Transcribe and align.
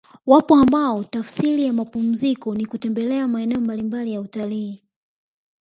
Wapo 0.25 0.55
ambao 0.55 1.03
tafsiri 1.03 1.63
ya 1.63 1.73
mapumziko 1.73 2.55
ni 2.55 2.65
kutembelea 2.65 3.27
maeneo 3.27 3.59
mbalimbali 3.61 4.13
ya 4.13 4.21
utalii 4.21 4.83